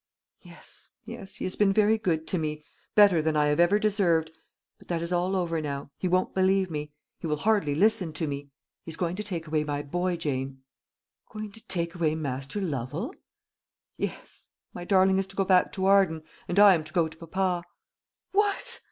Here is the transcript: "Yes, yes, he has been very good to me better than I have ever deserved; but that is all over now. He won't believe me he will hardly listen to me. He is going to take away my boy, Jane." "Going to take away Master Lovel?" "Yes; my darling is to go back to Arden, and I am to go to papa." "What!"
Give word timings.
"Yes, 0.41 0.89
yes, 1.05 1.35
he 1.35 1.43
has 1.45 1.55
been 1.55 1.71
very 1.71 1.99
good 1.99 2.25
to 2.29 2.39
me 2.39 2.65
better 2.95 3.21
than 3.21 3.37
I 3.37 3.45
have 3.49 3.59
ever 3.59 3.77
deserved; 3.77 4.31
but 4.79 4.87
that 4.87 4.99
is 4.99 5.11
all 5.13 5.35
over 5.35 5.61
now. 5.61 5.91
He 5.99 6.07
won't 6.07 6.33
believe 6.33 6.71
me 6.71 6.91
he 7.19 7.27
will 7.27 7.35
hardly 7.37 7.75
listen 7.75 8.11
to 8.13 8.25
me. 8.25 8.49
He 8.83 8.89
is 8.89 8.97
going 8.97 9.15
to 9.17 9.23
take 9.23 9.45
away 9.45 9.63
my 9.63 9.83
boy, 9.83 10.17
Jane." 10.17 10.63
"Going 11.31 11.51
to 11.51 11.63
take 11.67 11.93
away 11.93 12.15
Master 12.15 12.59
Lovel?" 12.59 13.13
"Yes; 13.95 14.49
my 14.73 14.85
darling 14.85 15.19
is 15.19 15.27
to 15.27 15.35
go 15.35 15.45
back 15.45 15.71
to 15.73 15.85
Arden, 15.85 16.23
and 16.47 16.57
I 16.57 16.73
am 16.73 16.83
to 16.85 16.93
go 16.93 17.07
to 17.07 17.17
papa." 17.17 17.63
"What!" 18.31 18.79